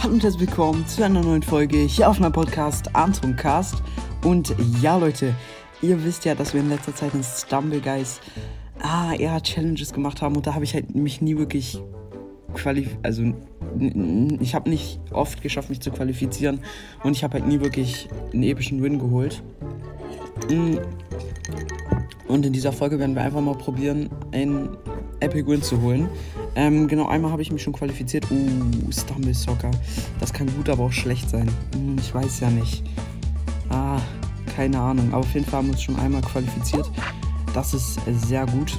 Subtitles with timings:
[0.00, 3.82] Hallo und herzlich willkommen zu einer neuen Folge hier auf meinem Podcast Antoncast.
[4.22, 5.34] Und ja, Leute,
[5.82, 8.20] ihr wisst ja, dass wir in letzter Zeit in Stumble Guys
[8.80, 11.82] ah, eher Challenges gemacht haben und da habe ich halt mich nie wirklich
[12.54, 13.04] qualifiziert.
[13.04, 13.22] Also,
[14.40, 16.60] ich habe nicht oft geschafft, mich zu qualifizieren
[17.02, 19.42] und ich habe halt nie wirklich einen epischen Win geholt.
[20.48, 20.76] Mm.
[22.28, 24.76] Und in dieser Folge werden wir einfach mal probieren, einen
[25.20, 26.08] Epic Win zu holen.
[26.54, 28.30] Ähm, genau, einmal habe ich mich schon qualifiziert.
[28.30, 29.70] Uh, Stumble Soccer.
[30.20, 31.48] Das kann gut, aber auch schlecht sein.
[31.74, 32.84] Hm, ich weiß ja nicht.
[33.68, 34.00] Ah,
[34.56, 35.08] keine Ahnung.
[35.12, 36.90] Aber auf jeden Fall haben wir uns schon einmal qualifiziert.
[37.54, 38.78] Das ist sehr gut.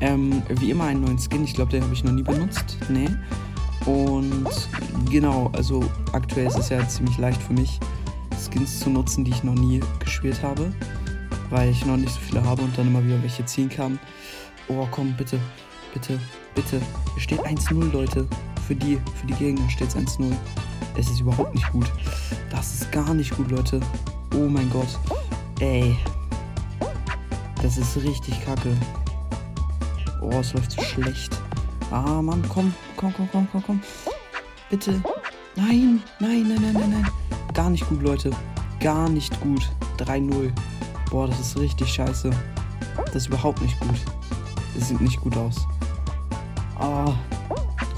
[0.00, 1.44] Ähm, wie immer einen neuen Skin.
[1.44, 2.76] Ich glaube, den habe ich noch nie benutzt.
[2.88, 3.08] Nee.
[3.86, 4.48] Und
[5.10, 7.80] genau, also aktuell ist es ja ziemlich leicht für mich,
[8.38, 10.72] Skins zu nutzen, die ich noch nie gespielt habe.
[11.50, 13.98] Weil ich noch nicht so viele habe und dann immer wieder welche ziehen kann.
[14.68, 15.38] Oh, komm, bitte,
[15.92, 16.18] bitte,
[16.54, 16.80] bitte.
[17.16, 18.26] Es steht 1-0, Leute.
[18.66, 20.32] Für die, für die Gegner steht es 1-0.
[20.96, 21.90] Es ist überhaupt nicht gut.
[22.50, 23.80] Das ist gar nicht gut, Leute.
[24.34, 24.98] Oh mein Gott.
[25.60, 25.96] Ey.
[27.62, 28.76] Das ist richtig kacke.
[30.20, 31.36] Oh, es läuft so schlecht.
[31.90, 33.80] Ah, Mann, komm, komm, komm, komm, komm, komm.
[34.70, 35.02] Bitte.
[35.56, 37.10] Nein, nein, nein, nein, nein, nein.
[37.52, 38.30] Gar nicht gut, Leute.
[38.80, 39.68] Gar nicht gut.
[39.98, 40.50] 3-0.
[41.10, 42.30] Boah, das ist richtig scheiße.
[43.06, 44.00] Das ist überhaupt nicht gut.
[44.74, 45.66] Das sieht nicht gut aus.
[46.78, 47.12] Ah,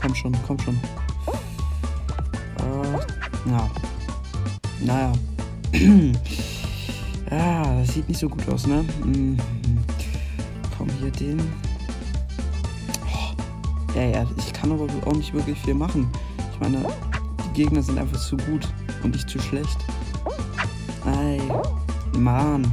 [0.01, 0.79] komm schon, komm schon.
[2.59, 3.71] Äh, ja.
[4.81, 5.13] Naja.
[7.31, 8.85] ja, das sieht nicht so gut aus, ne?
[9.05, 9.39] Mhm.
[10.77, 11.41] Komm, hier den.
[13.07, 13.35] Oh,
[13.95, 16.11] ja, ja, ich kann aber auch nicht wirklich viel machen.
[16.53, 16.85] Ich meine,
[17.45, 18.69] die Gegner sind einfach zu gut
[19.03, 19.79] und ich zu schlecht.
[21.07, 21.41] Ey,
[22.19, 22.73] Mann.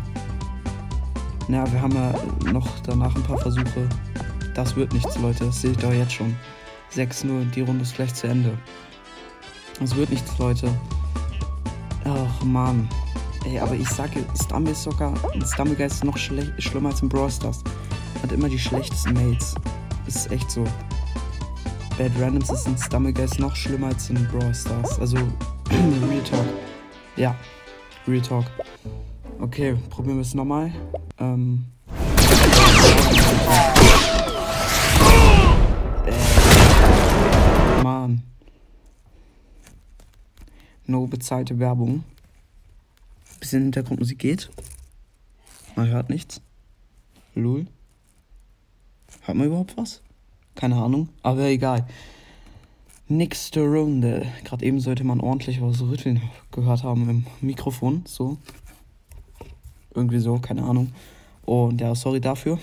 [1.47, 2.14] Ja, wir haben ja
[2.52, 3.88] noch danach ein paar Versuche.
[4.53, 5.45] Das wird nichts, Leute.
[5.45, 6.36] Das sehe ich doch jetzt schon.
[6.95, 8.58] 6-0 die Runde ist gleich zu Ende.
[9.80, 10.69] Das wird nichts, Leute.
[12.06, 12.88] Ach, Mann.
[13.45, 15.14] Ey, aber ich sage, Stumble Soccer,
[15.52, 17.63] Stumblegeist ist noch schlimmer als ein Brawl Stars.
[18.22, 19.56] Hat immer die schlechtesten Mates.
[20.06, 20.63] Ist echt so.
[21.97, 25.00] Bad Randoms ist in Stumblegeist noch schlimmer als in Brawl Stars.
[25.00, 25.18] Also,
[25.72, 26.46] Real Talk.
[27.16, 27.35] Ja,
[28.08, 28.46] Real Talk.
[29.40, 30.72] Okay, probieren wir es nochmal.
[31.18, 31.66] Ähm.
[36.08, 37.84] Äh.
[37.84, 38.24] Mann.
[40.86, 42.03] No bezahlte Werbung.
[43.40, 44.50] Bisschen Hintergrundmusik geht.
[45.75, 46.41] Man hört nichts.
[47.34, 47.66] Lul.
[49.22, 50.02] Hört man überhaupt was?
[50.56, 51.88] Keine Ahnung, aber egal.
[53.08, 54.25] Nächste Runde.
[54.44, 56.22] Gerade eben sollte man ordentlich was rütteln
[56.52, 58.03] gehört haben im Mikrofon.
[58.06, 58.38] So.
[59.94, 60.91] Irgendwie so, keine Ahnung.
[61.46, 62.59] Und ja, sorry dafür.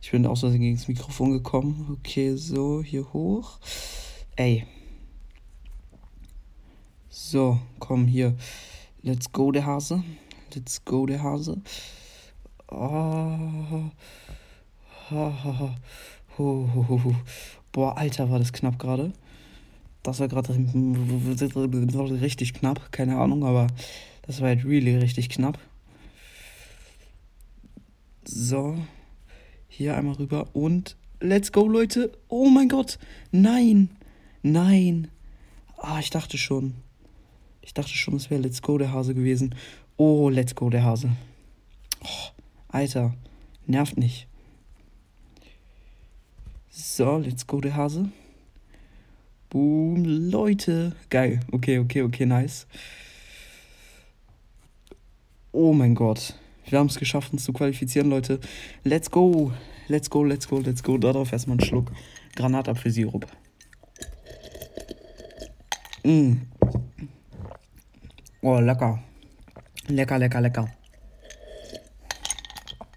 [0.00, 1.98] Ich bin aus Versehen gegen das Mikrofon gekommen.
[1.98, 3.58] Okay, so, hier hoch.
[4.36, 4.66] Ey.
[7.08, 8.36] So, komm hier.
[9.02, 10.02] Let's go, der Hase.
[10.54, 11.60] Let's go, der Hase.
[12.70, 13.90] Oh.
[17.72, 19.12] Boah, Alter, war das knapp gerade.
[20.02, 20.54] Das war gerade
[22.20, 22.92] richtig knapp.
[22.92, 23.66] Keine Ahnung, aber
[24.22, 25.58] das war halt really richtig knapp.
[28.40, 28.76] So.
[29.66, 32.12] Hier einmal rüber und let's go, Leute.
[32.28, 33.00] Oh mein Gott.
[33.32, 33.90] Nein.
[34.42, 35.10] Nein.
[35.76, 36.74] Ah, ich dachte schon.
[37.62, 39.56] Ich dachte schon, es wäre Let's Go der Hase gewesen.
[39.96, 41.10] Oh, Let's Go der Hase.
[42.00, 42.30] Oh,
[42.68, 43.12] Alter.
[43.66, 44.28] Nervt nicht.
[46.70, 48.08] So, Let's Go der Hase.
[49.50, 50.94] Boom, Leute.
[51.10, 51.40] Geil.
[51.50, 52.68] Okay, okay, okay, nice.
[55.50, 56.34] Oh mein Gott.
[56.70, 58.40] Wir haben es geschafft, uns zu qualifizieren, Leute.
[58.84, 59.52] Let's go.
[59.88, 60.98] Let's go, let's go, let's go.
[60.98, 61.90] Darauf erstmal einen Schluck
[62.36, 63.26] Granatapfelsirup.
[66.04, 66.34] Mm.
[68.42, 69.02] Oh, lecker.
[69.88, 70.68] Lecker, lecker, lecker.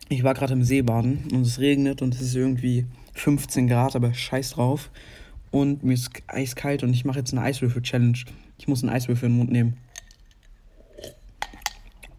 [0.09, 4.13] Ich war gerade im Seebaden und es regnet und es ist irgendwie 15 Grad, aber
[4.13, 4.91] scheiß drauf.
[5.51, 8.17] Und mir ist eiskalt und ich mache jetzt eine Eiswürfel-Challenge.
[8.57, 9.77] Ich muss einen Eiswürfel in den Mund nehmen.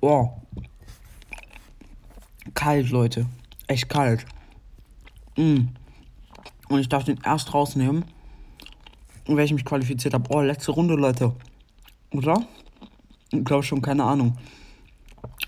[0.01, 0.31] Oh,
[2.63, 3.27] kalt, Leute.
[3.67, 4.25] Echt kalt.
[5.37, 5.67] Mm.
[6.69, 8.05] Und ich darf den erst rausnehmen,
[9.27, 10.31] weil ich mich qualifiziert habe.
[10.33, 11.35] Oh, letzte Runde, Leute.
[12.13, 12.47] Oder?
[13.33, 14.39] Ich glaube schon, keine Ahnung.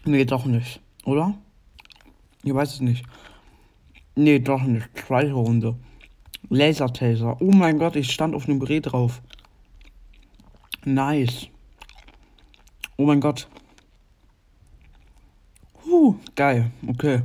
[0.04, 0.80] Nee, doch nicht.
[1.04, 1.34] Oder?
[2.42, 3.06] Ich weiß es nicht.
[4.16, 4.88] Nee, doch nicht.
[5.06, 5.76] Zweite Runde.
[6.48, 7.40] Lasertaser.
[7.40, 9.22] Oh mein Gott, ich stand auf einem Gerät drauf.
[10.84, 11.46] Nice.
[12.96, 13.48] Oh mein Gott.
[15.94, 16.72] Uh, geil.
[16.88, 17.22] Okay.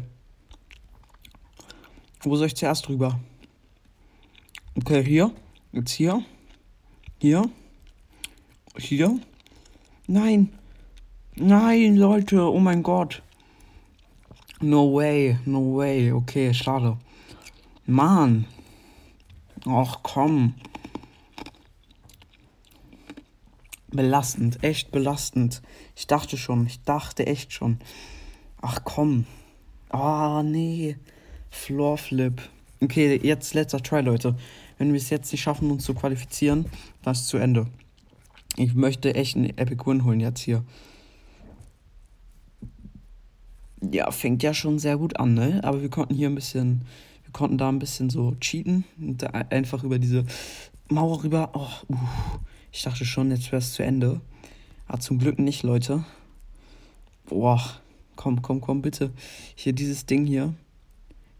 [2.21, 3.19] Wo soll ich zuerst drüber?
[4.75, 5.31] Okay, hier.
[5.71, 6.23] Jetzt hier.
[7.19, 7.49] Hier.
[8.77, 9.19] Hier?
[10.05, 10.53] Nein.
[11.35, 13.23] Nein, Leute, oh mein Gott.
[14.61, 16.11] No way, no way.
[16.11, 16.99] Okay, schade.
[17.87, 18.45] Mann.
[19.65, 20.53] Ach komm.
[23.87, 25.63] Belastend, echt belastend.
[25.95, 27.79] Ich dachte schon, ich dachte echt schon.
[28.61, 29.25] Ach komm.
[29.89, 30.97] Ah, oh, nee.
[31.49, 32.41] Floor Flip.
[32.81, 34.35] Okay, jetzt letzter Try, Leute.
[34.77, 36.65] Wenn wir es jetzt nicht schaffen, uns zu qualifizieren,
[37.01, 37.67] dann ist es zu Ende.
[38.55, 40.63] Ich möchte echt einen Epic Win holen jetzt hier.
[43.81, 45.61] Ja, fängt ja schon sehr gut an, ne?
[45.63, 46.85] Aber wir konnten hier ein bisschen,
[47.23, 50.25] wir konnten da ein bisschen so cheaten und einfach über diese
[50.89, 51.51] Mauer rüber.
[51.53, 51.97] Oh, uh,
[52.71, 54.19] ich dachte schon, jetzt wäre es zu Ende.
[54.87, 56.03] Aber zum Glück nicht, Leute.
[57.25, 57.61] Boah,
[58.19, 59.13] komm, komm, komm, bitte.
[59.55, 60.53] Hier dieses Ding hier.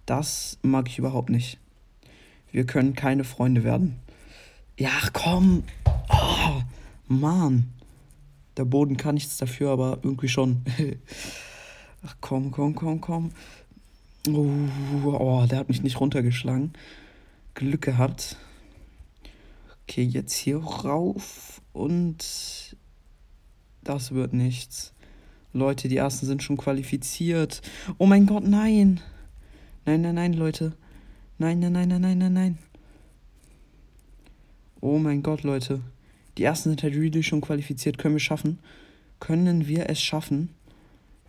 [0.05, 1.59] Das mag ich überhaupt nicht.
[2.53, 3.99] Wir können keine Freunde werden.
[4.77, 5.65] Ja, komm.
[6.07, 6.61] Oh,
[7.09, 7.69] Mann.
[8.55, 10.63] Der Boden kann nichts dafür, aber irgendwie schon.
[12.05, 13.31] Ach komm, komm, komm, komm.
[14.29, 14.47] Oh,
[15.05, 16.71] oh, der hat mich nicht runtergeschlagen.
[17.55, 18.37] Glück gehabt.
[19.83, 22.77] Okay, jetzt hier rauf und
[23.83, 24.93] das wird nichts.
[25.54, 27.62] Leute, die ersten sind schon qualifiziert.
[27.98, 29.00] Oh mein Gott, nein.
[29.86, 30.74] Nein, nein, nein, Leute.
[31.38, 32.57] Nein, nein, nein, nein, nein, nein, nein.
[34.81, 35.81] Oh mein Gott, Leute.
[36.38, 37.98] Die ersten sind halt really schon qualifiziert.
[37.98, 38.60] Können wir schaffen?
[39.19, 40.50] Können wir es schaffen?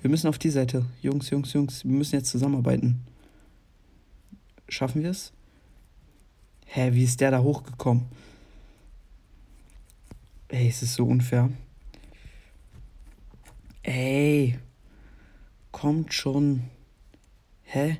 [0.02, 0.84] Wir müssen auf die Seite.
[1.02, 3.00] Jungs, Jungs, Jungs, wir müssen jetzt zusammenarbeiten.
[4.68, 5.32] Schaffen wir es?
[6.66, 8.06] Hä, wie ist der da hochgekommen?
[10.48, 11.50] Ey, es ist so unfair.
[13.92, 14.56] Ey,
[15.72, 16.62] kommt schon.
[17.62, 17.98] Hä?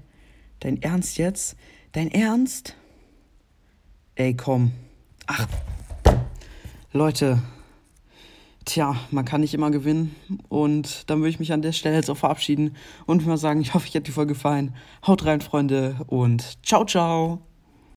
[0.61, 1.57] Dein Ernst jetzt?
[1.91, 2.77] Dein Ernst?
[4.15, 4.71] Ey, komm.
[5.27, 5.49] Ach,
[6.93, 7.43] Leute,
[8.67, 10.15] tja, man kann nicht immer gewinnen.
[10.49, 12.77] Und dann würde ich mich an der Stelle jetzt auch verabschieden
[13.07, 14.77] und mal sagen, ich hoffe, euch hat die Folge gefallen.
[15.05, 17.50] Haut rein, Freunde, und ciao, ciao.